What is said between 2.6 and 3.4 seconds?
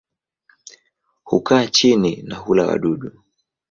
wadudu.